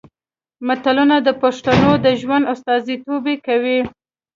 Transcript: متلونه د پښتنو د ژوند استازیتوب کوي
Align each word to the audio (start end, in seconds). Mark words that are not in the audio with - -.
متلونه 0.67 1.15
د 1.27 1.29
پښتنو 1.41 1.91
د 2.03 2.07
ژوند 2.21 2.49
استازیتوب 2.53 3.25
کوي 3.45 3.79